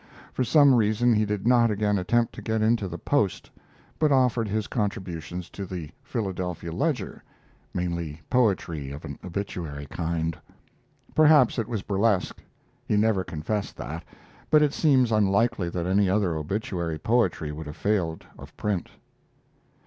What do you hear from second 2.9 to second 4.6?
Post, but offered